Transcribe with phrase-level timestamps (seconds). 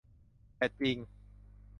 [0.57, 0.97] แต่จริง